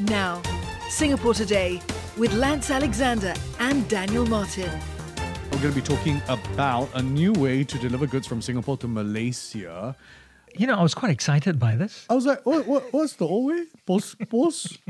Now, 0.00 0.42
Singapore 0.88 1.34
Today 1.34 1.80
with 2.16 2.34
Lance 2.34 2.68
Alexander 2.70 3.32
and 3.60 3.88
Daniel 3.88 4.26
Martin. 4.26 4.68
We're 5.52 5.60
going 5.60 5.72
to 5.72 5.80
be 5.80 5.86
talking 5.86 6.20
about 6.26 6.88
a 6.94 7.02
new 7.02 7.32
way 7.32 7.62
to 7.62 7.78
deliver 7.78 8.08
goods 8.08 8.26
from 8.26 8.42
Singapore 8.42 8.76
to 8.78 8.88
Malaysia. 8.88 9.94
You 10.56 10.66
know, 10.66 10.74
I 10.74 10.82
was 10.82 10.94
quite 10.94 11.12
excited 11.12 11.60
by 11.60 11.76
this. 11.76 12.06
I 12.10 12.14
was 12.14 12.26
like, 12.26 12.44
what, 12.44 12.66
what, 12.66 12.92
what's 12.92 13.14
the 13.14 13.26
old 13.26 13.52
way? 13.52 13.66
Post, 13.86 14.28
post? 14.28 14.78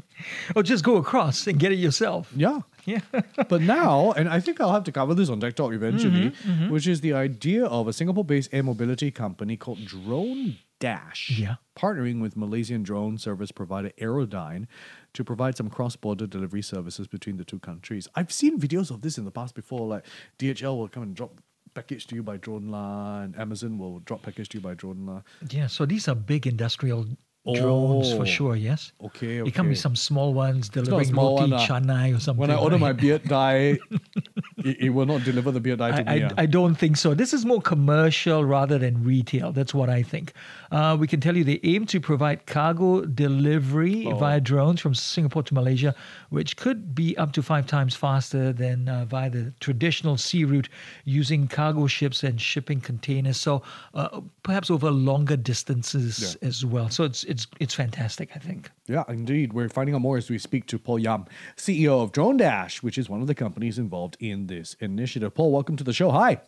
Or 0.54 0.62
just 0.62 0.84
go 0.84 0.96
across 0.96 1.48
and 1.48 1.58
get 1.58 1.72
it 1.72 1.76
yourself. 1.76 2.30
Yeah. 2.36 2.60
Yeah. 2.84 3.00
but 3.48 3.60
now, 3.60 4.12
and 4.12 4.28
I 4.28 4.38
think 4.38 4.60
I'll 4.60 4.72
have 4.72 4.84
to 4.84 4.92
cover 4.92 5.12
this 5.12 5.28
on 5.28 5.40
Tech 5.40 5.56
Talk 5.56 5.72
eventually, 5.72 6.30
mm-hmm, 6.30 6.50
mm-hmm. 6.50 6.72
which 6.72 6.86
is 6.86 7.00
the 7.00 7.12
idea 7.12 7.66
of 7.66 7.88
a 7.88 7.92
Singapore 7.92 8.24
based 8.24 8.48
air 8.52 8.62
mobility 8.62 9.10
company 9.10 9.56
called 9.56 9.84
Drone 9.84 10.56
Dash. 10.78 11.30
Yeah. 11.38 11.56
Partnering 11.76 12.20
with 12.20 12.36
Malaysian 12.36 12.82
drone 12.82 13.16
service 13.16 13.50
provider 13.50 13.90
Aerodyne 13.98 14.66
to 15.14 15.24
provide 15.24 15.56
some 15.56 15.70
cross 15.70 15.96
border 15.96 16.26
delivery 16.26 16.62
services 16.62 17.06
between 17.06 17.36
the 17.36 17.44
two 17.44 17.58
countries. 17.60 18.06
I've 18.14 18.32
seen 18.32 18.60
videos 18.60 18.90
of 18.90 19.00
this 19.00 19.16
in 19.16 19.24
the 19.24 19.30
past 19.30 19.54
before, 19.54 19.86
like 19.86 20.04
DHL 20.38 20.76
will 20.76 20.88
come 20.88 21.02
and 21.04 21.14
drop 21.14 21.40
package 21.74 22.06
to 22.08 22.14
you 22.14 22.22
by 22.22 22.36
drone 22.36 22.68
la, 22.68 23.22
and 23.22 23.36
Amazon 23.38 23.78
will 23.78 24.00
drop 24.00 24.22
package 24.22 24.48
to 24.50 24.58
you 24.58 24.62
by 24.62 24.74
drone 24.74 25.06
la. 25.06 25.22
Yeah, 25.50 25.66
so 25.68 25.86
these 25.86 26.06
are 26.08 26.14
big 26.14 26.46
industrial 26.46 27.06
drones 27.52 28.12
Oh. 28.12 28.16
for 28.18 28.26
sure, 28.26 28.56
yes? 28.56 28.92
Okay, 29.02 29.38
It 29.38 29.54
can 29.54 29.68
be 29.68 29.74
some 29.74 29.94
small 29.96 30.32
ones 30.32 30.68
delivering 30.68 31.08
small 31.08 31.34
one, 31.34 31.50
roti 31.50 31.62
ah. 31.64 31.66
canai 31.66 32.16
or 32.16 32.20
something. 32.20 32.40
When 32.40 32.50
I 32.50 32.56
order 32.56 32.78
my 32.78 32.90
right? 32.90 32.96
beard 33.00 33.24
dye, 33.24 33.78
it, 34.64 34.80
it 34.80 34.88
will 34.90 35.06
not 35.06 35.22
deliver 35.24 35.50
the 35.50 35.60
beer 35.60 35.76
to 35.76 35.84
I. 35.84 35.90
I. 36.06 36.30
I 36.38 36.46
don't 36.46 36.74
think 36.74 36.96
so. 36.96 37.14
This 37.14 37.32
is 37.32 37.44
more 37.44 37.60
commercial 37.60 38.44
rather 38.44 38.78
than 38.78 39.04
retail. 39.04 39.52
That's 39.52 39.74
what 39.74 39.88
I 39.90 40.02
think. 40.02 40.32
Uh, 40.72 40.96
we 40.98 41.06
can 41.06 41.20
tell 41.20 41.36
you 41.36 41.44
they 41.44 41.60
aim 41.62 41.86
to 41.86 42.00
provide 42.00 42.46
cargo 42.46 43.04
delivery 43.04 44.06
Oh. 44.06 44.16
via 44.16 44.40
drones 44.40 44.80
from 44.80 44.94
Singapore 44.94 45.42
to 45.44 45.54
Malaysia, 45.54 45.94
which 46.30 46.56
could 46.56 46.94
be 46.94 47.16
up 47.18 47.32
to 47.32 47.42
five 47.42 47.66
times 47.66 47.94
faster 47.94 48.52
than 48.52 48.88
uh, 48.88 49.04
via 49.04 49.30
the 49.30 49.52
traditional 49.60 50.16
sea 50.16 50.44
route 50.44 50.68
using 51.04 51.46
cargo 51.48 51.86
ships 51.86 52.22
and 52.24 52.40
shipping 52.40 52.80
containers. 52.80 53.36
So 53.36 53.62
uh, 53.94 54.20
perhaps 54.42 54.70
over 54.70 54.90
longer 54.90 55.36
distances 55.36 56.36
Yeah. 56.40 56.48
as 56.48 56.64
well. 56.64 56.88
So 56.90 57.04
it's 57.04 57.24
it's 57.24 57.46
it's 57.60 57.74
fantastic. 57.74 58.30
I 58.34 58.38
think. 58.38 58.70
Yeah, 58.86 59.04
indeed. 59.08 59.52
We're 59.52 59.68
finding 59.68 59.94
out 59.94 60.00
more 60.02 60.16
as 60.18 60.28
we 60.28 60.38
speak 60.38 60.66
to 60.66 60.78
Paul 60.78 60.98
Yam, 60.98 61.24
CEO 61.56 62.02
of 62.02 62.12
DroneDash, 62.12 62.82
which 62.82 62.98
is 62.98 63.08
one 63.08 63.20
of 63.22 63.26
the 63.26 63.34
companies 63.34 63.78
involved 63.78 64.16
in 64.20 64.46
this 64.58 64.74
initiative. 64.80 65.34
Paul, 65.34 65.52
welcome 65.52 65.76
to 65.76 65.84
the 65.84 65.92
show. 65.92 66.10
Hi. 66.10 66.40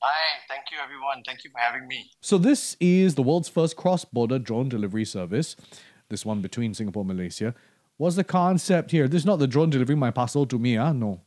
Hi, 0.00 0.26
thank 0.48 0.64
you 0.70 0.78
everyone. 0.82 1.22
Thank 1.26 1.44
you 1.44 1.50
for 1.50 1.58
having 1.58 1.86
me. 1.88 2.10
So, 2.20 2.38
this 2.38 2.76
is 2.80 3.16
the 3.16 3.22
world's 3.22 3.48
first 3.48 3.76
cross 3.76 4.04
border 4.04 4.38
drone 4.38 4.68
delivery 4.68 5.04
service, 5.04 5.56
this 6.08 6.24
one 6.24 6.40
between 6.40 6.72
Singapore 6.74 7.02
and 7.02 7.08
Malaysia. 7.08 7.54
What's 7.96 8.16
the 8.16 8.24
concept 8.24 8.92
here? 8.92 9.08
This 9.08 9.22
is 9.22 9.26
not 9.26 9.40
the 9.40 9.48
drone 9.48 9.70
delivering 9.70 9.98
my 9.98 10.12
parcel 10.12 10.46
to 10.46 10.58
me, 10.58 10.76
ah? 10.76 10.92
No. 10.92 11.20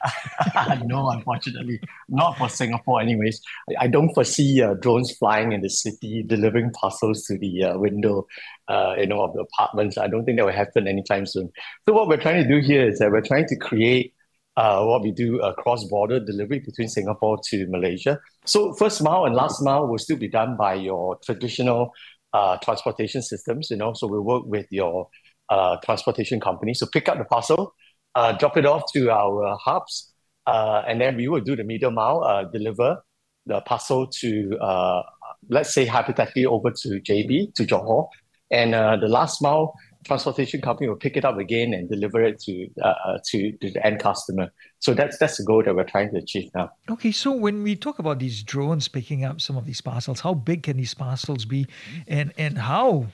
no, 0.84 1.10
unfortunately, 1.10 1.80
not 2.08 2.38
for 2.38 2.48
Singapore. 2.48 3.00
Anyways, 3.00 3.42
I, 3.70 3.84
I 3.84 3.86
don't 3.88 4.14
foresee 4.14 4.62
uh, 4.62 4.74
drones 4.74 5.10
flying 5.18 5.52
in 5.52 5.60
the 5.60 5.68
city 5.68 6.22
delivering 6.22 6.70
parcels 6.70 7.24
to 7.24 7.36
the 7.36 7.64
uh, 7.64 7.78
window, 7.78 8.26
uh, 8.68 8.94
you 8.96 9.06
know, 9.06 9.22
of 9.22 9.34
the 9.34 9.40
apartments. 9.40 9.98
I 9.98 10.06
don't 10.06 10.24
think 10.24 10.38
that 10.38 10.46
will 10.46 10.52
happen 10.52 10.86
anytime 10.88 11.26
soon. 11.26 11.50
So 11.86 11.92
what 11.92 12.08
we're 12.08 12.22
trying 12.22 12.42
to 12.42 12.48
do 12.48 12.60
here 12.64 12.88
is 12.88 13.00
that 13.00 13.10
we're 13.10 13.20
trying 13.20 13.48
to 13.48 13.56
create 13.56 14.14
uh, 14.56 14.84
what 14.84 15.02
we 15.02 15.12
do 15.12 15.40
a 15.40 15.54
cross-border 15.54 16.20
delivery 16.20 16.58
between 16.58 16.88
Singapore 16.88 17.38
to 17.48 17.66
Malaysia. 17.68 18.18
So 18.44 18.74
first 18.74 19.02
mile 19.02 19.24
and 19.24 19.34
last 19.34 19.62
mile 19.62 19.86
will 19.86 19.98
still 19.98 20.16
be 20.16 20.28
done 20.28 20.56
by 20.56 20.74
your 20.74 21.16
traditional 21.24 21.92
uh, 22.32 22.56
transportation 22.58 23.22
systems. 23.22 23.70
You 23.70 23.76
know, 23.76 23.92
so 23.94 24.06
we 24.06 24.18
work 24.18 24.44
with 24.46 24.66
your 24.70 25.08
uh, 25.48 25.76
transportation 25.84 26.40
company. 26.40 26.74
So 26.74 26.86
pick 26.86 27.08
up 27.08 27.18
the 27.18 27.24
parcel, 27.24 27.74
uh, 28.14 28.32
drop 28.32 28.56
it 28.56 28.66
off 28.66 28.82
to 28.92 29.10
our 29.10 29.44
uh, 29.44 29.56
hubs, 29.56 30.12
uh, 30.46 30.82
and 30.86 31.00
then 31.00 31.16
we 31.16 31.28
will 31.28 31.40
do 31.40 31.56
the 31.56 31.64
middle 31.64 31.90
mile, 31.90 32.22
uh, 32.24 32.44
deliver 32.44 33.02
the 33.46 33.60
parcel 33.62 34.06
to, 34.06 34.56
uh, 34.60 35.02
let's 35.48 35.72
say 35.72 35.86
hypothetically 35.86 36.46
over 36.46 36.70
to 36.70 37.00
JB, 37.00 37.54
to 37.54 37.64
Johor, 37.64 38.08
and 38.50 38.74
uh, 38.74 38.96
the 38.96 39.08
last 39.08 39.42
mile 39.42 39.74
transportation 40.04 40.60
company 40.60 40.88
will 40.88 40.96
pick 40.96 41.16
it 41.16 41.24
up 41.24 41.38
again 41.38 41.74
and 41.74 41.88
deliver 41.88 42.22
it 42.22 42.40
to 42.40 42.68
uh, 42.82 43.18
to, 43.26 43.52
to 43.52 43.70
the 43.70 43.86
end 43.86 44.00
customer. 44.00 44.50
So 44.78 44.94
that's 44.94 45.18
that's 45.18 45.36
the 45.38 45.44
goal 45.44 45.62
that 45.64 45.74
we're 45.74 45.84
trying 45.84 46.10
to 46.12 46.18
achieve 46.18 46.50
now. 46.54 46.70
Okay, 46.90 47.12
so 47.12 47.32
when 47.32 47.62
we 47.62 47.76
talk 47.76 47.98
about 47.98 48.18
these 48.18 48.42
drones 48.42 48.88
picking 48.88 49.24
up 49.24 49.40
some 49.40 49.56
of 49.56 49.66
these 49.66 49.80
parcels, 49.80 50.20
how 50.20 50.34
big 50.34 50.62
can 50.62 50.76
these 50.76 50.94
parcels 50.94 51.44
be, 51.44 51.66
and 52.08 52.32
and 52.38 52.58
how 52.58 53.06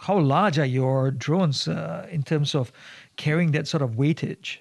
how 0.00 0.18
large 0.18 0.58
are 0.58 0.66
your 0.66 1.10
drones 1.10 1.68
uh, 1.68 2.06
in 2.10 2.22
terms 2.22 2.54
of 2.54 2.72
carrying 3.16 3.52
that 3.52 3.68
sort 3.68 3.82
of 3.82 3.92
weightage? 3.92 4.58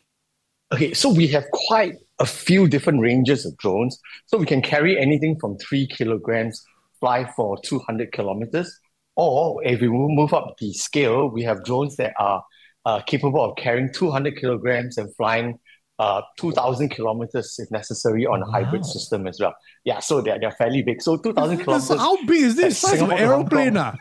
Okay, 0.71 0.93
so 0.93 1.11
we 1.11 1.27
have 1.27 1.45
quite 1.51 1.95
a 2.19 2.25
few 2.25 2.67
different 2.67 3.01
ranges 3.01 3.45
of 3.45 3.57
drones. 3.57 3.99
So 4.27 4.37
we 4.37 4.45
can 4.45 4.61
carry 4.61 4.97
anything 4.97 5.37
from 5.39 5.57
three 5.57 5.87
kilograms, 5.87 6.63
fly 6.99 7.29
for 7.35 7.57
200 7.63 8.11
kilometers. 8.11 8.79
Or 9.15 9.63
if 9.65 9.81
we 9.81 9.87
move 9.89 10.33
up 10.33 10.55
the 10.59 10.73
scale, 10.73 11.29
we 11.29 11.43
have 11.43 11.63
drones 11.63 11.95
that 11.97 12.13
are 12.19 12.43
uh, 12.85 13.01
capable 13.01 13.43
of 13.43 13.55
carrying 13.57 13.91
200 13.93 14.37
kilograms 14.37 14.97
and 14.97 15.13
flying 15.15 15.59
uh, 15.99 16.21
2,000 16.39 16.89
kilometers 16.89 17.55
if 17.59 17.69
necessary 17.69 18.25
on 18.25 18.41
a 18.41 18.45
hybrid 18.49 18.83
system 18.83 19.27
as 19.27 19.39
well. 19.39 19.53
Yeah, 19.83 19.99
so 19.99 20.19
they're, 20.19 20.39
they're 20.39 20.49
fairly 20.51 20.81
big. 20.81 20.99
So 21.01 21.15
2,000 21.17 21.57
kilometers. 21.63 21.89
how 21.99 22.17
big 22.25 22.41
is 22.41 22.55
this? 22.55 22.79
Size 22.79 22.93
of 22.93 22.99
Singapore 23.09 23.17
Hong 23.19 23.27
aeroplane, 23.27 23.77
ah? 23.77 23.93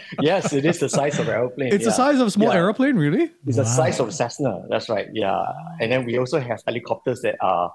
yes, 0.20 0.52
it 0.52 0.64
is 0.64 0.78
the 0.78 0.88
size 0.88 1.18
of 1.18 1.26
an 1.26 1.34
aeroplane. 1.34 1.72
It's 1.72 1.86
the 1.86 1.90
size 1.90 2.20
of 2.20 2.28
a 2.28 2.30
small 2.30 2.50
Yeah. 2.50 2.58
aeroplane, 2.58 2.94
really? 2.96 3.32
It's 3.46 3.56
the 3.56 3.64
size 3.64 3.98
of 3.98 4.08
a 4.08 4.12
Cessna. 4.12 4.62
That's 4.70 4.88
right. 4.88 5.08
Yeah, 5.12 5.42
and 5.80 5.90
then 5.90 6.04
we 6.04 6.18
also 6.18 6.38
have 6.38 6.60
helicopters 6.64 7.20
that 7.22 7.34
are 7.40 7.72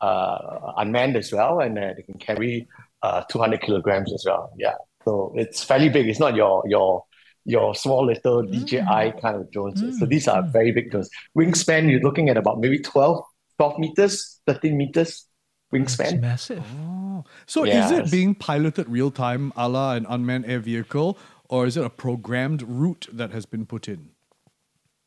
uh, 0.00 0.72
unmanned 0.76 1.16
as 1.16 1.32
well, 1.32 1.58
and 1.60 1.76
uh, 1.76 1.94
they 1.96 2.02
can 2.02 2.18
carry 2.18 2.68
uh, 3.02 3.22
200 3.28 3.60
kilograms 3.60 4.12
as 4.12 4.24
well. 4.24 4.52
Yeah, 4.56 4.74
so 5.04 5.32
it's 5.36 5.62
fairly 5.62 5.88
big. 5.88 6.08
It's 6.08 6.20
not 6.20 6.34
your 6.34 6.62
your 6.66 7.04
your 7.44 7.74
small 7.74 8.06
little 8.06 8.42
mm. 8.42 8.64
DJI 8.64 9.20
kind 9.20 9.36
of 9.36 9.50
drones. 9.50 9.80
So 9.80 10.06
mm. 10.06 10.08
these 10.08 10.26
are 10.28 10.42
mm. 10.42 10.52
very 10.52 10.72
big 10.72 10.90
drones. 10.90 11.10
Wingspan, 11.36 11.90
you're 11.90 12.00
looking 12.00 12.28
at 12.28 12.36
about 12.36 12.58
maybe 12.58 12.78
12, 12.78 13.22
12 13.58 13.78
meters, 13.78 14.40
13 14.46 14.76
meters 14.76 15.26
It's 15.72 15.96
wingspan. 15.96 16.20
massive. 16.20 16.64
Oh. 16.80 17.24
So 17.46 17.64
is 17.64 17.90
it 17.90 18.10
being 18.10 18.34
piloted 18.34 18.88
real 18.88 19.10
time 19.10 19.52
a 19.56 19.68
la 19.68 19.94
an 19.94 20.06
unmanned 20.08 20.46
air 20.46 20.58
vehicle, 20.58 21.18
or 21.48 21.66
is 21.66 21.76
it 21.76 21.84
a 21.84 21.90
programmed 21.90 22.62
route 22.62 23.06
that 23.12 23.32
has 23.32 23.46
been 23.46 23.66
put 23.66 23.88
in? 23.88 24.10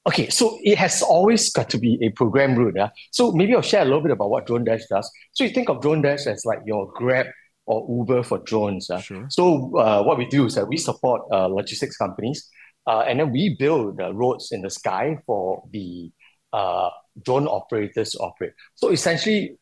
Okay, 0.08 0.30
so 0.30 0.58
it 0.64 0.78
has 0.78 1.02
always 1.02 1.52
got 1.52 1.70
to 1.70 1.78
be 1.78 2.00
a 2.02 2.10
program 2.12 2.56
route. 2.56 2.76
Yeah? 2.78 2.90
So 3.12 3.34
maybe 3.34 3.54
I'll 3.54 3.62
share 3.62 3.82
a 3.82 3.86
little 3.86 4.00
bit 4.00 4.12
about 4.12 4.30
what 4.30 4.48
DroneDash 4.48 4.84
does. 4.90 5.12
So 5.34 5.44
you 5.44 5.50
think 5.50 5.70
of 5.70 5.82
DroneDash 5.82 6.28
as 6.28 6.46
like 6.46 6.60
your 6.66 6.90
Grab 6.96 7.26
or 7.68 7.86
Uber 8.00 8.24
for 8.24 8.40
drones. 8.40 8.88
yeah? 8.90 9.00
Sure. 9.00 9.26
So 9.30 9.78
uh, 9.78 10.02
what 10.02 10.18
we 10.18 10.26
do 10.26 10.46
is 10.46 10.56
that 10.56 10.68
we 10.68 10.78
support 10.78 11.22
uh, 11.32 11.48
logistics 11.48 11.98
companies, 11.98 12.50
uh, 12.88 13.02
and 13.02 13.20
then 13.20 13.32
we 13.32 13.56
build 13.60 14.00
uh, 14.02 14.14
roads 14.14 14.52
in 14.52 14.62
the 14.62 14.70
sky 14.70 15.18
for 15.26 15.64
the 15.72 16.10
uh, 16.54 16.90
drone 17.24 17.48
operators 17.48 18.12
to 18.12 18.20
operate. 18.20 18.54
So 18.76 18.90
essentially, 18.90 19.58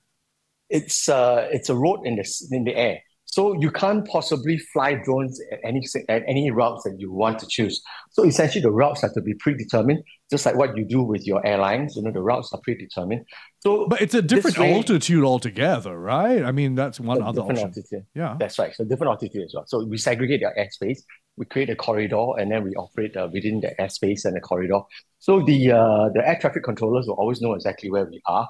it's 0.70 1.10
uh, 1.10 1.48
it's 1.52 1.70
a 1.70 1.76
road 1.76 2.06
in 2.06 2.16
the 2.16 2.48
in 2.52 2.64
the 2.64 2.76
air. 2.76 3.02
So 3.36 3.42
you 3.64 3.70
can't 3.70 4.08
possibly 4.08 4.58
fly 4.72 4.94
drones 5.06 5.42
at 5.52 5.60
any 5.70 5.82
at 6.08 6.24
any 6.26 6.52
routes 6.52 6.84
that 6.86 6.96
you 7.02 7.12
want 7.12 7.38
to 7.40 7.48
choose. 7.56 7.76
So 8.16 8.24
essentially, 8.24 8.62
the 8.62 8.72
routes 8.72 9.02
have 9.02 9.14
to 9.14 9.22
be 9.30 9.34
predetermined, 9.44 10.00
just 10.32 10.46
like 10.46 10.56
what 10.56 10.78
you 10.78 10.86
do 10.86 11.02
with 11.04 11.24
your 11.28 11.46
airlines. 11.46 11.98
You 11.98 12.04
know, 12.04 12.14
the 12.14 12.22
routes 12.22 12.54
are 12.54 12.62
predetermined. 12.64 13.24
So, 13.60 13.88
But 13.90 14.00
it's 14.02 14.14
a 14.14 14.22
different 14.22 14.58
way- 14.58 14.74
altitude 14.74 15.26
altogether, 15.32 16.00
right? 16.00 16.42
I 16.50 16.54
mean, 16.54 16.76
that's 16.76 16.98
one 16.98 17.22
other 17.22 17.42
option. 17.42 17.66
altitude. 17.66 18.06
Yeah. 18.22 18.38
That's 18.40 18.58
right. 18.58 18.74
So 18.74 18.86
different 18.86 19.12
altitude 19.12 19.44
as 19.48 19.52
well. 19.54 19.66
So 19.68 19.84
we 19.86 19.98
segregate 19.98 20.40
their 20.40 20.56
airspace. 20.62 21.00
We 21.36 21.46
create 21.46 21.70
a 21.70 21.76
corridor, 21.76 22.26
and 22.40 22.50
then 22.52 22.64
we 22.64 22.72
operate 22.84 23.18
uh, 23.18 23.28
within 23.34 23.60
the 23.60 23.72
airspace 23.82 24.24
and 24.24 24.34
the 24.38 24.44
corridor. 24.52 24.80
So 25.20 25.32
the 25.50 25.60
uh, 25.82 26.06
the 26.16 26.22
air 26.30 26.38
traffic 26.40 26.64
controllers 26.64 27.06
will 27.08 27.20
always 27.24 27.42
know 27.42 27.54
exactly 27.60 27.90
where 27.92 28.06
we 28.06 28.22
are, 28.38 28.48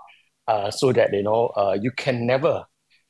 uh, 0.48 0.69
so 0.69 0.94
that 0.94 1.12
you 1.12 1.24
know 1.24 1.42
uh, 1.62 1.75
you 1.86 1.92
can 2.04 2.27
never 2.27 2.54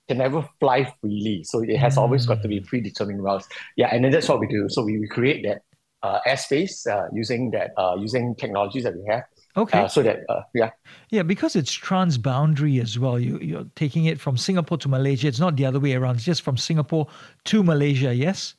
can 0.08 0.18
never 0.18 0.48
fly 0.60 0.94
freely. 1.02 1.44
So 1.44 1.62
it 1.64 1.78
has 1.78 1.98
always 1.98 2.26
got 2.26 2.42
to 2.42 2.48
be 2.48 2.60
predetermined 2.60 3.24
routes. 3.24 3.48
Yeah, 3.76 3.90
and 3.92 4.04
then 4.04 4.12
that's 4.12 4.30
what 4.30 4.40
we 4.40 4.48
do. 4.48 4.68
So 4.70 4.84
we, 4.84 5.00
we 5.00 5.08
create 5.08 5.44
that 5.44 5.62
uh, 6.04 6.20
airspace 6.28 6.88
uh, 6.88 7.08
using 7.14 7.52
that 7.52 7.72
uh, 7.78 7.96
using 8.00 8.36
technologies 8.36 8.84
that 8.84 8.96
we 8.96 9.04
have. 9.10 9.24
Okay. 9.58 9.80
Uh, 9.80 9.88
so 9.88 10.04
that 10.04 10.20
uh, 10.30 10.42
yeah, 10.54 10.72
Yeah, 11.10 11.24
because 11.24 11.56
it's 11.56 11.76
transboundary 11.76 12.82
as 12.82 13.00
well. 13.00 13.18
You, 13.18 13.40
you're 13.40 13.66
taking 13.76 14.06
it 14.06 14.20
from 14.20 14.38
Singapore 14.38 14.78
to 14.80 14.90
Malaysia. 14.90 15.28
It's 15.28 15.40
not 15.40 15.56
the 15.56 15.66
other 15.66 15.80
way 15.80 15.94
around. 15.94 16.18
It's 16.18 16.26
just 16.26 16.42
from 16.42 16.58
Singapore 16.58 17.08
to 17.46 17.64
Malaysia, 17.64 18.14
yes? 18.14 18.56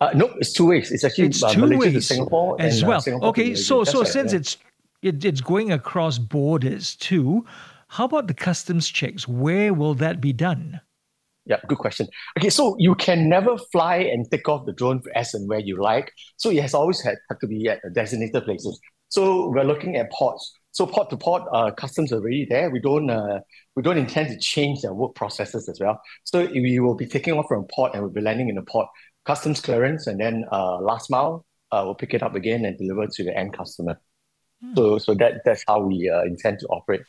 uh, 0.00 0.10
no, 0.14 0.26
it's 0.38 0.52
two 0.52 0.66
ways. 0.66 0.90
It's 0.90 1.04
actually 1.04 1.28
It's 1.28 1.42
uh, 1.42 1.52
two 1.52 1.60
Malaysia 1.60 1.90
to 1.90 1.94
ways 1.96 2.06
Singapore 2.06 2.56
as 2.60 2.76
and, 2.76 2.84
uh, 2.84 2.88
well. 2.88 3.00
Singapore 3.00 3.28
okay, 3.28 3.54
so 3.54 3.78
That's 3.78 3.90
so 3.92 4.00
right, 4.00 4.08
since 4.08 4.32
yeah. 4.32 4.38
it's 4.38 4.56
it, 5.02 5.24
it's 5.24 5.40
going 5.40 5.72
across 5.72 6.18
borders 6.18 6.96
too, 6.96 7.44
how 7.94 8.06
about 8.06 8.26
the 8.26 8.34
customs 8.34 8.88
checks? 8.88 9.28
Where 9.28 9.72
will 9.72 9.94
that 9.94 10.20
be 10.20 10.32
done? 10.32 10.80
Yeah, 11.46 11.60
good 11.68 11.78
question. 11.78 12.08
Okay, 12.36 12.50
so 12.50 12.74
you 12.76 12.96
can 12.96 13.28
never 13.28 13.56
fly 13.70 13.98
and 13.98 14.28
take 14.28 14.48
off 14.48 14.66
the 14.66 14.72
drone 14.72 15.00
as 15.14 15.32
and 15.32 15.48
where 15.48 15.60
you 15.60 15.80
like. 15.80 16.10
So 16.36 16.50
it 16.50 16.60
has 16.60 16.74
always 16.74 17.00
had, 17.00 17.18
had 17.28 17.38
to 17.40 17.46
be 17.46 17.68
at 17.68 17.78
designated 17.92 18.44
places. 18.44 18.80
So 19.10 19.48
we're 19.48 19.62
looking 19.62 19.94
at 19.94 20.10
ports. 20.10 20.58
So 20.72 20.86
port 20.86 21.08
to 21.10 21.16
port, 21.16 21.44
uh, 21.52 21.70
customs 21.70 22.12
are 22.12 22.16
already 22.16 22.46
there. 22.50 22.68
We 22.68 22.80
don't 22.80 23.08
uh, 23.08 23.40
we 23.76 23.82
don't 23.84 23.98
intend 23.98 24.30
to 24.30 24.38
change 24.40 24.82
their 24.82 24.92
work 24.92 25.14
processes 25.14 25.68
as 25.68 25.78
well. 25.78 26.00
So 26.24 26.46
we 26.46 26.80
will 26.80 26.96
be 26.96 27.06
taking 27.06 27.34
off 27.34 27.46
from 27.46 27.64
port 27.72 27.92
and 27.94 28.02
we'll 28.02 28.10
be 28.10 28.22
landing 28.22 28.48
in 28.48 28.56
the 28.56 28.62
port, 28.62 28.88
customs 29.24 29.60
clearance, 29.60 30.08
and 30.08 30.18
then 30.18 30.46
uh, 30.50 30.80
last 30.80 31.10
mile, 31.10 31.46
uh, 31.70 31.82
we'll 31.84 31.94
pick 31.94 32.12
it 32.12 32.24
up 32.24 32.34
again 32.34 32.64
and 32.64 32.76
deliver 32.76 33.06
to 33.06 33.22
the 33.22 33.36
end 33.38 33.56
customer. 33.56 34.00
Hmm. 34.60 34.74
So 34.74 34.98
so 34.98 35.14
that 35.14 35.42
that's 35.44 35.62
how 35.68 35.78
we 35.78 36.10
uh, 36.10 36.22
intend 36.22 36.58
to 36.60 36.66
operate. 36.66 37.02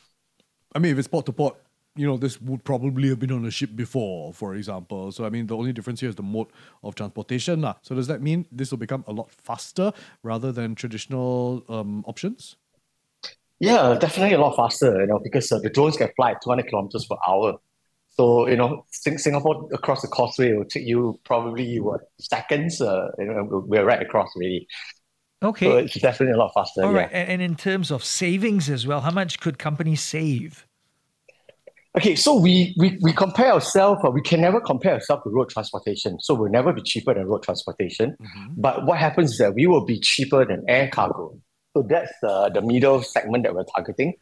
I 0.74 0.78
mean, 0.78 0.92
if 0.92 0.98
it's 0.98 1.08
port 1.08 1.26
to 1.26 1.32
port, 1.32 1.56
you 1.96 2.06
know, 2.06 2.16
this 2.16 2.40
would 2.42 2.62
probably 2.62 3.08
have 3.08 3.18
been 3.18 3.32
on 3.32 3.44
a 3.46 3.50
ship 3.50 3.70
before, 3.74 4.32
for 4.34 4.54
example. 4.54 5.10
So, 5.12 5.24
I 5.24 5.30
mean, 5.30 5.46
the 5.46 5.56
only 5.56 5.72
difference 5.72 6.00
here 6.00 6.10
is 6.10 6.14
the 6.14 6.22
mode 6.22 6.48
of 6.82 6.94
transportation. 6.94 7.62
Lah. 7.62 7.76
So, 7.82 7.94
does 7.94 8.06
that 8.08 8.20
mean 8.20 8.46
this 8.52 8.70
will 8.70 8.78
become 8.78 9.04
a 9.06 9.12
lot 9.12 9.30
faster 9.30 9.92
rather 10.22 10.52
than 10.52 10.74
traditional 10.74 11.64
um, 11.68 12.04
options? 12.06 12.56
Yeah, 13.58 13.96
definitely 13.98 14.34
a 14.34 14.40
lot 14.40 14.54
faster, 14.54 15.00
you 15.00 15.06
know, 15.06 15.18
because 15.18 15.50
uh, 15.50 15.58
the 15.58 15.70
drones 15.70 15.96
can 15.96 16.10
fly 16.14 16.32
at 16.32 16.42
200 16.42 16.68
kilometers 16.68 17.06
per 17.06 17.16
hour. 17.26 17.58
So, 18.10 18.48
you 18.48 18.56
know, 18.56 18.84
Singapore 18.90 19.68
across 19.72 20.02
the 20.02 20.08
causeway 20.08 20.52
will 20.52 20.64
take 20.64 20.86
you 20.86 21.18
probably, 21.24 21.80
what, 21.80 22.02
seconds? 22.18 22.80
Uh, 22.80 23.08
you 23.18 23.26
know, 23.26 23.64
we're 23.66 23.84
right 23.84 24.00
across, 24.00 24.30
really. 24.36 24.66
Okay. 25.46 25.66
So 25.66 25.76
it's 25.76 26.00
definitely 26.00 26.34
a 26.34 26.38
lot 26.38 26.52
faster. 26.54 26.84
All 26.84 26.92
yeah. 26.92 27.08
And 27.12 27.40
in 27.40 27.54
terms 27.54 27.90
of 27.90 28.04
savings 28.04 28.68
as 28.68 28.86
well, 28.86 29.00
how 29.00 29.12
much 29.12 29.38
could 29.38 29.58
companies 29.58 30.00
save? 30.00 30.66
Okay, 31.96 32.14
so 32.14 32.34
we 32.34 32.74
we, 32.76 32.98
we 33.00 33.12
compare 33.12 33.52
ourselves, 33.52 34.02
uh, 34.04 34.10
we 34.10 34.20
can 34.20 34.40
never 34.40 34.60
compare 34.60 34.94
ourselves 34.94 35.22
to 35.22 35.30
road 35.30 35.48
transportation. 35.48 36.20
So 36.20 36.34
we'll 36.34 36.50
never 36.50 36.72
be 36.72 36.82
cheaper 36.82 37.14
than 37.14 37.26
road 37.26 37.42
transportation. 37.42 38.16
Mm-hmm. 38.20 38.54
But 38.56 38.84
what 38.84 38.98
happens 38.98 39.32
is 39.32 39.38
that 39.38 39.54
we 39.54 39.66
will 39.66 39.84
be 39.84 39.98
cheaper 40.00 40.44
than 40.44 40.62
air 40.68 40.90
cargo. 40.92 41.38
So 41.74 41.86
that's 41.88 42.12
the, 42.20 42.50
the 42.52 42.60
middle 42.60 43.02
segment 43.02 43.44
that 43.44 43.54
we're 43.54 43.64
targeting. 43.74 44.14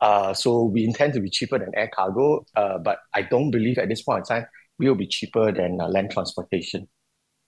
Uh, 0.00 0.34
so 0.34 0.64
we 0.64 0.84
intend 0.84 1.14
to 1.14 1.20
be 1.20 1.30
cheaper 1.30 1.58
than 1.58 1.70
air 1.74 1.90
cargo, 1.92 2.44
uh, 2.54 2.78
but 2.78 2.98
I 3.14 3.22
don't 3.22 3.50
believe 3.50 3.78
at 3.78 3.88
this 3.88 4.02
point 4.02 4.18
in 4.18 4.24
time 4.36 4.46
we 4.78 4.88
will 4.88 4.96
be 4.96 5.06
cheaper 5.06 5.50
than 5.50 5.80
uh, 5.80 5.88
land 5.88 6.10
transportation. 6.10 6.86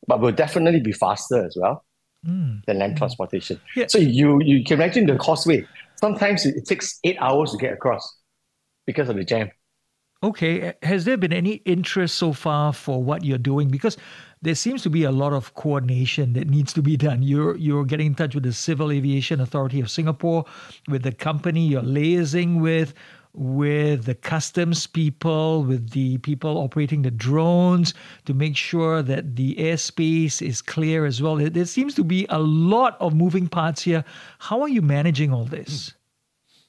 But 0.07 0.21
we'll 0.21 0.33
definitely 0.33 0.81
be 0.81 0.93
faster 0.93 1.45
as 1.45 1.57
well 1.61 1.85
mm. 2.27 2.65
than 2.67 2.79
land 2.79 2.97
transportation. 2.97 3.61
Yeah. 3.77 3.87
So 3.89 3.99
you 3.99 4.41
you 4.43 4.65
can 4.65 4.81
imagine 4.81 5.07
the 5.07 5.17
causeway. 5.17 5.67
Sometimes 5.97 6.47
it, 6.47 6.57
it 6.57 6.67
takes 6.67 6.99
eight 7.05 7.17
hours 7.21 7.53
to 7.53 7.59
get 7.59 7.73
across 7.73 8.17
because 8.87 9.09
of 9.09 9.17
the 9.17 9.25
jam. 9.25 9.51
Okay. 10.23 10.73
Has 10.83 11.05
there 11.05 11.17
been 11.17 11.33
any 11.33 11.55
interest 11.65 12.17
so 12.17 12.33
far 12.33 12.73
for 12.73 13.03
what 13.03 13.25
you're 13.25 13.39
doing? 13.39 13.69
Because 13.69 13.97
there 14.43 14.55
seems 14.55 14.83
to 14.83 14.91
be 14.91 15.05
a 15.05 15.13
lot 15.13 15.33
of 15.33 15.55
coordination 15.55 16.33
that 16.33 16.49
needs 16.49 16.73
to 16.73 16.83
be 16.83 16.97
done. 16.97 17.23
You're 17.23 17.57
you're 17.57 17.85
getting 17.85 18.09
in 18.09 18.15
touch 18.15 18.35
with 18.35 18.45
the 18.45 18.53
Civil 18.53 18.91
Aviation 18.91 19.41
Authority 19.41 19.81
of 19.81 19.91
Singapore, 19.91 20.45
with 20.89 21.03
the 21.03 21.13
company 21.13 21.67
you're 21.67 21.83
liaising 21.83 22.61
with, 22.61 22.95
with 23.39 24.05
the 24.05 24.15
customs 24.15 24.87
people, 24.87 25.63
with 25.63 25.91
the 25.91 26.19
people 26.19 26.59
operating 26.59 27.03
the 27.03 27.11
drones 27.11 27.95
to 28.25 28.35
make 28.35 28.57
sure 28.57 29.01
that 29.01 29.37
the 29.37 29.55
airspace 29.55 30.43
is 30.43 30.61
clear 30.61 31.07
as 31.07 31.23
well. 31.23 31.37
There 31.37 31.65
seems 31.65 31.95
to 31.95 32.05
be 32.05 32.27
a 32.29 32.41
lot 32.41 32.97
of 33.01 33.15
moving 33.15 33.47
parts 33.47 33.83
here. 33.83 34.05
How 34.39 34.61
are 34.61 34.69
you 34.69 34.83
managing 34.83 35.33
all 35.33 35.45
this? 35.45 35.95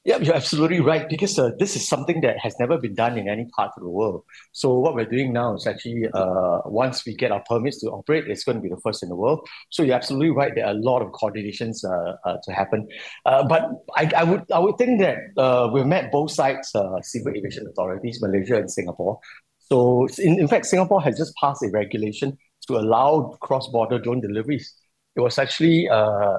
Yeah, 0.06 0.18
you're 0.18 0.36
absolutely 0.36 0.80
right 0.80 1.10
because 1.10 1.38
uh, 1.38 1.52
this 1.60 1.76
is 1.76 1.86
something 1.86 2.22
that 2.22 2.38
has 2.40 2.56
never 2.58 2.78
been 2.78 2.96
done 2.96 3.18
in 3.18 3.28
any 3.28 3.46
part 3.54 3.72
of 3.76 3.84
the 3.84 3.90
world. 3.90 4.24
So 4.54 4.80
what 4.80 4.96
we're 4.96 5.04
doing 5.04 5.34
now 5.34 5.56
is 5.56 5.68
actually 5.68 6.08
uh, 6.14 6.60
once 6.66 7.06
we 7.06 7.14
get 7.14 7.34
our 7.34 7.44
permits 7.50 7.82
to 7.82 7.88
operate, 7.88 8.26
it's 8.28 8.46
going 8.46 8.56
to 8.56 8.62
be 8.62 8.70
the 8.70 8.80
first 8.82 9.04
in 9.04 9.10
the 9.10 9.16
world. 9.18 9.46
So 9.72 9.84
you're 9.84 9.98
absolutely 9.98 10.30
right. 10.30 10.54
There 10.56 10.66
are 10.66 10.72
a 10.72 10.80
lot 10.80 11.02
of 11.02 11.10
coordinations 11.12 11.84
uh, 11.84 12.16
uh 12.26 12.38
to 12.44 12.54
happen, 12.54 12.88
uh, 13.26 13.46
but 13.46 13.64
I, 13.98 14.10
I, 14.16 14.24
would 14.24 14.50
I 14.54 14.60
would 14.60 14.78
think 14.78 15.02
that 15.02 15.18
uh, 15.36 15.70
we've 15.74 15.86
met 15.86 16.14
both 16.14 16.32
sides, 16.32 16.72
civil 17.02 17.34
aviation 17.36 17.68
authorities, 17.68 18.22
Malaysia 18.22 18.56
and 18.56 18.72
Singapore. 18.72 19.20
So 19.60 20.08
in, 20.18 20.40
in 20.40 20.48
fact, 20.48 20.68
Singapore 20.68 21.02
has 21.02 21.18
just 21.18 21.36
passed 21.36 21.62
a 21.62 21.70
regulation 21.74 22.38
to 22.68 22.78
allow 22.78 23.38
cross-border 23.42 24.00
drone 24.00 24.22
deliveries. 24.22 24.74
It 25.18 25.22
was 25.22 25.38
actually 25.38 25.90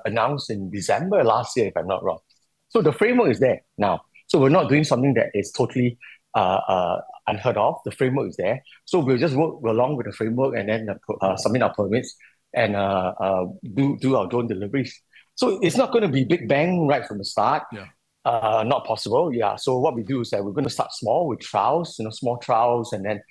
announced 0.07 0.49
in 0.49 0.71
December 0.71 1.23
last 1.25 1.59
year, 1.59 1.69
if 1.69 1.77
I'm 1.77 1.87
not 1.87 2.03
wrong. 2.03 2.21
So 2.71 2.83
the 2.83 2.93
framework 2.93 3.31
is 3.31 3.41
there 3.41 3.63
now. 3.79 4.03
So 4.29 4.39
we're 4.39 4.49
not 4.49 4.69
doing 4.69 4.85
something 4.85 5.15
that 5.15 5.31
is 5.35 5.51
totally 5.51 5.99
uh, 6.35 6.61
uh, 6.69 7.01
unheard 7.27 7.57
of. 7.57 7.77
The 7.85 7.91
framework 7.91 8.31
is 8.31 8.37
there. 8.37 8.63
So 8.85 9.01
we'll 9.01 9.19
just 9.19 9.35
work 9.35 9.61
along 9.65 9.97
with 9.97 10.07
the 10.07 10.13
framework 10.13 10.57
and 10.57 10.69
then 10.69 10.89
uh, 11.21 11.37
submit 11.37 11.63
our 11.63 11.75
permits 11.75 12.15
and 12.55 12.77
uh, 12.77 13.13
uh, 13.21 13.47
do, 13.75 13.99
do 14.01 14.17
our 14.17 14.29
drone 14.29 14.47
deliveries. 14.47 15.01
So 15.35 15.59
it's 15.63 15.77
not 15.77 15.93
going 15.93 16.03
to 16.03 16.09
be 16.09 16.25
big 16.25 16.49
bang 16.49 16.87
right 16.87 17.05
from 17.05 17.19
the 17.19 17.25
start. 17.25 17.65
Yeah. 17.73 17.87
Uh, 18.25 18.65
not 18.67 18.85
possible. 18.87 19.35
Yeah. 19.35 19.57
So 19.57 19.79
what 19.79 19.95
we 19.95 20.03
do 20.03 20.21
is 20.21 20.31
that 20.31 20.45
we're 20.45 20.53
going 20.53 20.65
to 20.65 20.71
start 20.71 20.93
small 20.93 21.27
with 21.27 21.41
trials, 21.41 21.97
you 21.99 22.05
know, 22.05 22.11
small 22.11 22.37
trials, 22.39 22.93
and 22.93 23.05
then 23.05 23.23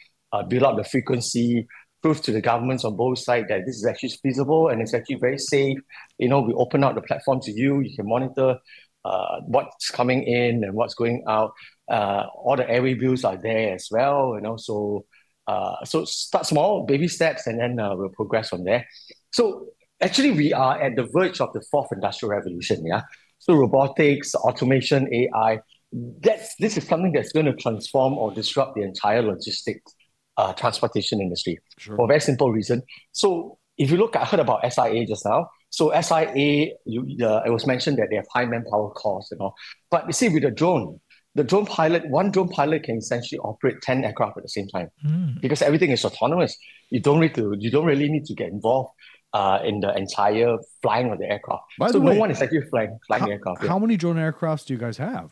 build 0.49 0.63
up 0.63 0.77
the 0.77 0.83
frequency, 0.83 1.67
prove 2.01 2.21
to 2.23 2.31
the 2.31 2.41
governments 2.41 2.83
on 2.83 2.95
both 2.95 3.19
sides 3.19 3.47
that 3.49 3.65
this 3.65 3.75
is 3.75 3.85
actually 3.85 4.09
feasible 4.23 4.69
and 4.69 4.81
it's 4.81 4.93
actually 4.93 5.15
very 5.15 5.37
safe. 5.37 5.77
You 6.17 6.29
know, 6.29 6.41
we 6.41 6.53
open 6.53 6.83
up 6.83 6.95
the 6.95 7.01
platform 7.01 7.39
to 7.41 7.51
you. 7.51 7.81
You 7.81 7.95
can 7.95 8.07
monitor 8.07 8.57
uh, 9.05 9.41
what's 9.45 9.89
coming 9.89 10.23
in 10.23 10.63
and 10.63 10.73
what's 10.73 10.93
going 10.93 11.23
out. 11.27 11.53
Uh, 11.89 12.25
all 12.35 12.55
the 12.55 12.69
airway 12.69 12.93
bills 12.93 13.23
are 13.23 13.37
there 13.37 13.73
as 13.73 13.87
well, 13.91 14.33
you 14.35 14.41
know. 14.41 14.57
So, 14.57 15.05
uh, 15.47 15.83
so 15.85 16.05
start 16.05 16.45
small, 16.45 16.85
baby 16.85 17.07
steps, 17.07 17.47
and 17.47 17.59
then 17.59 17.79
uh, 17.79 17.95
we'll 17.95 18.09
progress 18.09 18.49
from 18.49 18.63
there. 18.63 18.85
So, 19.31 19.67
actually, 20.01 20.31
we 20.31 20.53
are 20.53 20.81
at 20.81 20.95
the 20.95 21.07
verge 21.11 21.41
of 21.41 21.53
the 21.53 21.63
fourth 21.71 21.89
industrial 21.91 22.31
revolution. 22.31 22.85
Yeah. 22.85 23.01
So, 23.39 23.53
robotics, 23.55 24.35
automation, 24.35 25.11
AI. 25.13 25.59
That's 25.91 26.55
this 26.59 26.77
is 26.77 26.87
something 26.87 27.13
that's 27.13 27.31
going 27.31 27.47
to 27.47 27.55
transform 27.55 28.13
or 28.13 28.31
disrupt 28.31 28.75
the 28.75 28.83
entire 28.83 29.23
logistics 29.23 29.95
uh, 30.37 30.53
transportation 30.53 31.19
industry 31.19 31.57
sure. 31.79 31.95
for 31.95 32.05
a 32.05 32.07
very 32.07 32.21
simple 32.21 32.51
reason. 32.51 32.83
So, 33.11 33.57
if 33.77 33.89
you 33.89 33.97
look, 33.97 34.15
I 34.15 34.25
heard 34.25 34.39
about 34.39 34.61
SIA 34.71 35.07
just 35.07 35.25
now. 35.25 35.47
So 35.69 35.91
SIA, 36.01 36.73
you, 36.85 37.25
uh, 37.25 37.43
it 37.45 37.51
was 37.51 37.67
mentioned 37.67 37.97
that 37.97 38.07
they 38.09 38.15
have 38.15 38.27
high 38.33 38.45
manpower 38.45 38.89
costs 38.91 39.31
and 39.31 39.39
all. 39.41 39.55
But 39.91 40.07
you 40.07 40.13
see, 40.13 40.29
with 40.29 40.43
a 40.43 40.51
drone, 40.51 40.99
the 41.35 41.43
drone 41.43 41.65
pilot, 41.65 42.09
one 42.09 42.31
drone 42.31 42.49
pilot 42.49 42.83
can 42.83 42.97
essentially 42.97 43.39
operate 43.39 43.81
10 43.81 44.03
aircraft 44.03 44.37
at 44.37 44.43
the 44.43 44.49
same 44.49 44.67
time 44.67 44.89
mm. 45.05 45.39
because 45.41 45.61
everything 45.61 45.91
is 45.91 46.03
autonomous. 46.03 46.57
You 46.89 46.99
don't 46.99 47.19
need 47.19 47.35
to, 47.35 47.55
you 47.59 47.69
don't 47.69 47.85
really 47.85 48.09
need 48.09 48.25
to 48.25 48.33
get 48.33 48.49
involved 48.49 48.91
uh, 49.33 49.59
in 49.63 49.79
the 49.79 49.95
entire 49.95 50.57
flying 50.81 51.11
of 51.11 51.19
the 51.19 51.25
aircraft. 51.25 51.63
By 51.77 51.87
so 51.87 51.93
the 51.93 52.01
way, 52.01 52.13
no 52.13 52.19
one 52.19 52.31
is 52.31 52.41
actually 52.41 52.67
flying, 52.69 52.97
flying 53.07 53.23
how, 53.23 53.29
aircraft. 53.29 53.61
How 53.61 53.75
yeah. 53.75 53.79
many 53.79 53.97
drone 53.97 54.15
aircrafts 54.15 54.65
do 54.65 54.73
you 54.73 54.79
guys 54.79 54.97
have? 54.97 55.31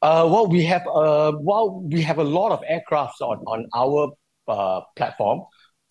Uh, 0.00 0.28
well, 0.30 0.46
we 0.46 0.62
have 0.64 0.86
uh, 0.86 1.32
well, 1.40 1.80
we 1.80 2.02
have 2.02 2.18
a 2.18 2.24
lot 2.24 2.52
of 2.52 2.60
aircrafts 2.70 3.20
on 3.20 3.38
on 3.46 3.66
our 3.74 4.12
uh, 4.46 4.82
platform. 4.96 5.42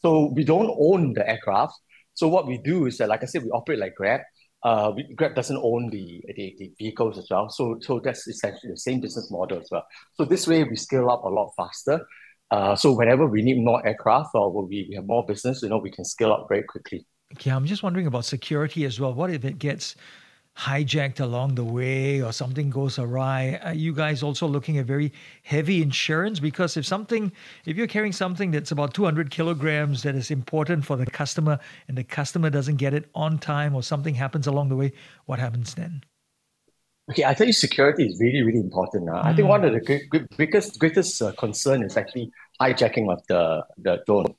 So 0.01 0.31
we 0.33 0.43
don't 0.43 0.73
own 0.79 1.13
the 1.13 1.27
aircraft. 1.27 1.73
So 2.17 2.27
what 2.27 2.47
we 2.47 2.57
do 2.57 2.87
is 2.87 2.97
that, 2.97 3.09
like 3.09 3.21
I 3.21 3.27
said, 3.27 3.43
we 3.43 3.51
operate 3.51 3.77
like 3.77 3.93
Grab. 3.95 4.21
Uh, 4.63 4.91
we, 4.95 5.03
Grab 5.15 5.35
doesn't 5.35 5.61
own 5.63 5.91
the, 5.91 6.19
the, 6.35 6.55
the 6.57 6.71
vehicles 6.79 7.19
as 7.19 7.27
well. 7.29 7.47
So 7.47 7.77
so 7.79 8.01
that's 8.03 8.27
essentially 8.27 8.71
the 8.71 8.79
same 8.79 8.99
business 9.01 9.29
model 9.29 9.59
as 9.59 9.67
well. 9.71 9.85
So 10.15 10.25
this 10.25 10.47
way 10.47 10.63
we 10.63 10.75
scale 10.75 11.11
up 11.11 11.23
a 11.25 11.29
lot 11.29 11.51
faster. 11.55 12.01
Uh, 12.49 12.75
so 12.75 12.91
whenever 12.91 13.27
we 13.27 13.43
need 13.43 13.63
more 13.63 13.85
aircraft 13.85 14.31
or 14.33 14.65
we, 14.65 14.87
we 14.89 14.95
have 14.95 15.05
more 15.05 15.23
business, 15.27 15.61
you 15.61 15.69
know, 15.69 15.77
we 15.77 15.91
can 15.91 16.05
scale 16.05 16.31
up 16.33 16.47
very 16.49 16.63
quickly. 16.63 17.05
Yeah, 17.43 17.55
I'm 17.55 17.65
just 17.65 17.83
wondering 17.83 18.07
about 18.07 18.25
security 18.25 18.83
as 18.85 18.99
well. 18.99 19.13
What 19.13 19.29
if 19.29 19.45
it 19.45 19.59
gets 19.59 19.95
hijacked 20.57 21.19
along 21.19 21.55
the 21.55 21.63
way 21.63 22.21
or 22.21 22.31
something 22.31 22.69
goes 22.69 22.97
awry. 22.97 23.59
Are 23.63 23.73
you 23.73 23.93
guys 23.93 24.23
also 24.23 24.47
looking 24.47 24.77
at 24.77 24.85
very 24.85 25.13
heavy 25.43 25.81
insurance? 25.81 26.39
Because 26.39 26.75
if 26.77 26.85
something, 26.85 27.31
if 27.65 27.77
you're 27.77 27.87
carrying 27.87 28.11
something 28.13 28.49
that's 28.51 28.71
about 28.71 28.93
200 28.93 29.29
kilograms 29.29 30.01
that 30.03 30.15
is 30.15 30.31
important 30.31 30.83
for 30.83 30.95
the 30.95 31.05
customer 31.05 31.59
and 31.87 31.97
the 31.97 32.03
customer 32.03 32.49
doesn't 32.49 32.77
get 32.77 32.93
it 32.93 33.09
on 33.13 33.37
time 33.37 33.75
or 33.75 33.83
something 33.83 34.15
happens 34.15 34.47
along 34.47 34.69
the 34.69 34.75
way, 34.75 34.93
what 35.25 35.37
happens 35.37 35.75
then? 35.75 36.01
Okay, 37.09 37.23
I 37.23 37.33
think 37.33 37.53
security 37.53 38.05
is 38.05 38.19
really, 38.19 38.41
really 38.41 38.59
important. 38.59 39.09
Uh. 39.09 39.13
Mm. 39.13 39.25
I 39.25 39.33
think 39.35 39.45
hmm. 39.45 39.49
one 39.49 39.63
of 39.63 39.73
the 39.73 40.27
biggest, 40.37 40.79
greatest 40.79 41.21
uh, 41.21 41.31
concern 41.33 41.83
is 41.83 41.95
actually 41.95 42.31
hijacking 42.59 43.11
of 43.11 43.21
the, 43.27 43.63
the 43.77 44.03
drone. 44.05 44.35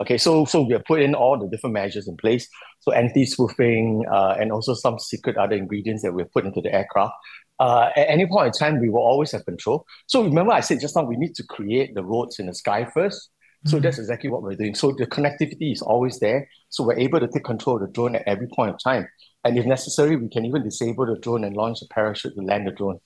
Okay, 0.00 0.16
so 0.16 0.44
so 0.44 0.62
we 0.62 0.74
have 0.74 0.84
put 0.84 1.00
in 1.00 1.14
all 1.14 1.38
the 1.38 1.48
different 1.48 1.74
measures 1.74 2.06
in 2.06 2.16
place. 2.16 2.48
So 2.80 2.92
anti-spoofing 2.92 4.04
uh, 4.10 4.36
and 4.38 4.52
also 4.52 4.74
some 4.74 4.98
secret 4.98 5.36
other 5.36 5.56
ingredients 5.56 6.02
that 6.02 6.12
we 6.12 6.22
have 6.22 6.32
put 6.32 6.46
into 6.46 6.60
the 6.60 6.72
aircraft. 6.72 7.14
Uh, 7.58 7.90
at 7.96 8.08
any 8.08 8.24
point 8.26 8.46
in 8.46 8.52
time, 8.52 8.80
we 8.80 8.88
will 8.88 9.02
always 9.02 9.32
have 9.32 9.44
control. 9.44 9.84
So 10.06 10.22
remember, 10.22 10.52
I 10.52 10.60
said 10.60 10.80
just 10.80 10.94
now 10.94 11.02
we 11.02 11.16
need 11.16 11.34
to 11.34 11.42
create 11.42 11.94
the 11.94 12.04
roads 12.04 12.38
in 12.38 12.46
the 12.46 12.54
sky 12.54 12.84
first. 12.84 13.30
So 13.66 13.76
mm-hmm. 13.76 13.82
that's 13.82 13.98
exactly 13.98 14.30
what 14.30 14.42
we're 14.42 14.54
doing. 14.54 14.76
So 14.76 14.92
the 14.92 15.06
connectivity 15.06 15.72
is 15.72 15.82
always 15.82 16.20
there. 16.20 16.48
So 16.68 16.84
we're 16.84 16.98
able 16.98 17.18
to 17.18 17.26
take 17.26 17.42
control 17.42 17.76
of 17.76 17.82
the 17.82 17.88
drone 17.88 18.14
at 18.14 18.22
every 18.26 18.46
point 18.46 18.70
of 18.70 18.80
time. 18.80 19.08
And 19.44 19.58
if 19.58 19.66
necessary, 19.66 20.14
we 20.14 20.28
can 20.28 20.44
even 20.44 20.62
disable 20.62 21.06
the 21.06 21.18
drone 21.18 21.42
and 21.42 21.56
launch 21.56 21.78
a 21.82 21.92
parachute 21.92 22.34
to 22.36 22.42
land 22.42 22.68
the 22.68 22.70
drone. 22.70 23.00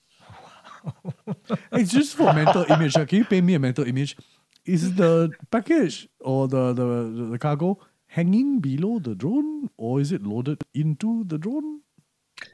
it's 1.71 1.91
just 1.91 2.15
for 2.15 2.31
mental 2.33 2.65
image. 2.69 2.93
Can 2.93 3.17
you 3.17 3.25
paint 3.25 3.45
me 3.45 3.55
a 3.55 3.59
mental 3.59 3.87
image? 3.87 4.15
Is 4.65 4.95
the 4.95 5.31
package 5.51 6.07
or 6.21 6.47
the, 6.47 6.73
the 6.73 7.27
the 7.31 7.37
cargo 7.39 7.79
hanging 8.07 8.59
below 8.59 8.99
the 8.99 9.15
drone, 9.15 9.69
or 9.77 9.99
is 9.99 10.11
it 10.11 10.23
loaded 10.23 10.61
into 10.73 11.23
the 11.25 11.37
drone? 11.37 11.81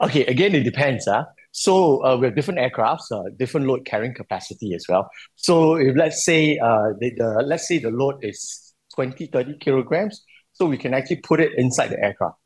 Okay, 0.00 0.24
again, 0.26 0.54
it 0.54 0.62
depends. 0.64 1.06
Huh? 1.06 1.24
So 1.52 2.04
uh, 2.04 2.16
we 2.16 2.26
have 2.26 2.36
different 2.36 2.60
aircrafts, 2.60 3.10
uh, 3.12 3.30
different 3.38 3.66
load 3.66 3.84
carrying 3.84 4.14
capacity 4.14 4.74
as 4.74 4.86
well. 4.88 5.10
So 5.36 5.74
if 5.76 5.96
let's 5.96 6.24
say 6.24 6.58
uh, 6.58 6.94
the, 7.00 7.12
the 7.16 7.42
let's 7.46 7.66
say 7.68 7.78
the 7.78 7.90
load 7.90 8.16
is 8.22 8.72
20, 8.94 9.26
30 9.26 9.58
kilograms, 9.58 10.24
so 10.52 10.66
we 10.66 10.78
can 10.78 10.94
actually 10.94 11.16
put 11.16 11.40
it 11.40 11.52
inside 11.56 11.88
the 11.88 12.02
aircraft. 12.02 12.36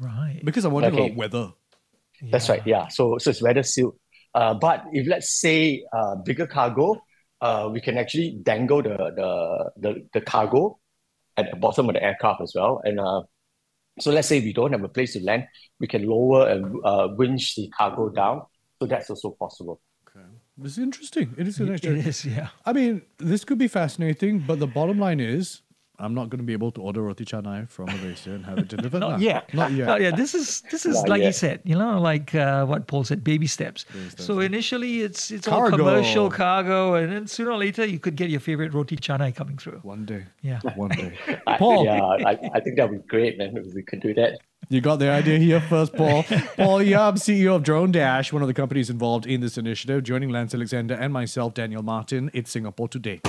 Right. 0.00 0.40
Because 0.44 0.64
I'm 0.64 0.72
wondering 0.72 0.94
Okay. 0.94 1.06
about 1.06 1.16
weather. 1.16 1.52
That's 2.30 2.48
right. 2.48 2.62
Yeah. 2.66 2.88
So 2.88 3.18
so 3.18 3.30
it's 3.30 3.42
weather 3.42 3.62
sealed. 3.62 3.96
Uh, 4.34 4.54
but 4.54 4.84
if 4.92 5.06
let's 5.06 5.40
say 5.40 5.84
uh, 5.92 6.16
bigger 6.16 6.46
cargo, 6.46 6.96
uh, 7.44 7.68
we 7.68 7.80
can 7.80 7.98
actually 7.98 8.38
dangle 8.42 8.82
the, 8.82 8.96
the 9.20 9.30
the 9.84 9.90
the 10.14 10.20
cargo 10.32 10.78
at 11.36 11.50
the 11.50 11.56
bottom 11.56 11.88
of 11.88 11.94
the 11.94 12.02
aircraft 12.02 12.40
as 12.40 12.52
well. 12.54 12.80
And 12.84 12.98
uh, 12.98 13.22
so 14.00 14.10
let's 14.10 14.28
say 14.28 14.40
we 14.40 14.52
don't 14.52 14.72
have 14.72 14.82
a 14.82 14.88
place 14.88 15.12
to 15.12 15.20
land, 15.20 15.46
we 15.78 15.86
can 15.86 16.06
lower 16.08 16.48
and 16.48 16.64
uh, 16.84 17.08
winch 17.18 17.56
the 17.56 17.68
cargo 17.76 18.08
down. 18.08 18.42
So 18.78 18.86
that's 18.86 19.10
also 19.10 19.36
possible. 19.38 19.80
Okay. 20.08 20.26
This 20.56 20.72
is 20.72 20.78
interesting. 20.78 21.34
It 21.36 21.46
is 21.48 21.60
interesting. 21.60 21.96
is, 21.96 22.24
yeah. 22.24 22.48
I 22.64 22.72
mean, 22.72 23.02
this 23.18 23.44
could 23.44 23.58
be 23.58 23.68
fascinating, 23.68 24.44
but 24.46 24.58
the 24.58 24.66
bottom 24.66 24.98
line 24.98 25.20
is, 25.20 25.62
I'm 25.98 26.12
not 26.12 26.28
going 26.28 26.38
to 26.38 26.44
be 26.44 26.52
able 26.52 26.72
to 26.72 26.80
order 26.82 27.02
roti 27.02 27.24
canai 27.24 27.68
from 27.68 27.86
Malaysia 27.86 28.32
and 28.32 28.44
have 28.46 28.58
it 28.58 28.68
delivered. 28.74 28.98
Not 28.98 29.12
now. 29.12 29.16
yet. 29.18 29.54
Not 29.54 29.70
yet. 29.72 29.86
Not 29.86 30.00
yet. 30.00 30.16
This 30.16 30.34
is 30.34 30.62
this 30.70 30.84
is 30.86 30.96
Not 30.96 31.08
like 31.08 31.18
you 31.20 31.26
yet. 31.26 31.34
said, 31.36 31.60
you 31.64 31.76
know, 31.76 32.00
like 32.00 32.34
uh, 32.34 32.66
what 32.66 32.86
Paul 32.88 33.04
said, 33.04 33.22
baby 33.22 33.46
steps. 33.46 33.86
steps, 34.08 34.24
So 34.24 34.40
initially, 34.40 35.02
it's 35.02 35.30
it's 35.30 35.46
all 35.46 35.70
commercial 35.70 36.30
cargo, 36.30 36.94
and 36.94 37.12
then 37.12 37.26
sooner 37.28 37.52
or 37.52 37.58
later, 37.58 37.84
you 37.86 38.00
could 38.00 38.16
get 38.16 38.28
your 38.28 38.40
favorite 38.40 38.74
roti 38.74 38.96
canai 38.96 39.34
coming 39.34 39.56
through. 39.56 39.78
One 39.82 40.04
day. 40.04 40.24
Yeah. 40.42 40.60
One 40.74 40.90
day. 40.90 41.16
I- 41.46 41.58
Paul. 41.58 41.84
yeah, 41.84 42.02
I, 42.02 42.32
I 42.54 42.60
think 42.60 42.76
that 42.76 42.90
would 42.90 43.02
be 43.02 43.08
great, 43.08 43.38
man, 43.38 43.56
if 43.56 43.72
we 43.74 43.82
could 43.82 44.00
do 44.00 44.14
that. 44.14 44.38
You 44.70 44.80
got 44.80 44.96
the 44.96 45.10
idea 45.10 45.38
here 45.38 45.60
first, 45.60 45.94
Paul. 45.94 46.22
Paul 46.56 46.82
Yam, 46.82 47.14
CEO 47.16 47.56
of 47.56 47.62
DroneDash, 47.62 48.32
one 48.32 48.40
of 48.42 48.48
the 48.48 48.54
companies 48.54 48.88
involved 48.90 49.26
in 49.26 49.42
this 49.42 49.58
initiative, 49.58 50.02
joining 50.02 50.30
Lance 50.30 50.54
Alexander 50.54 50.94
and 50.94 51.12
myself, 51.12 51.52
Daniel 51.54 51.82
Martin. 51.82 52.30
It's 52.32 52.50
Singapore 52.50 52.88
Today. 52.88 53.20